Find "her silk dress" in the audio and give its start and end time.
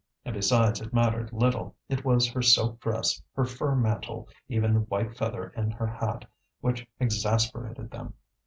2.31-3.21